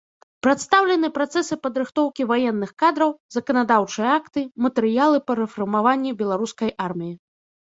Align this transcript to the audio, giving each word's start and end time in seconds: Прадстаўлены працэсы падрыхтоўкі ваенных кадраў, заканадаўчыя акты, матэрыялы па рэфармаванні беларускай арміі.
Прадстаўлены 0.45 1.09
працэсы 1.17 1.57
падрыхтоўкі 1.65 2.25
ваенных 2.31 2.71
кадраў, 2.85 3.13
заканадаўчыя 3.35 4.09
акты, 4.17 4.39
матэрыялы 4.67 5.17
па 5.29 5.33
рэфармаванні 5.43 6.11
беларускай 6.25 6.69
арміі. 6.89 7.15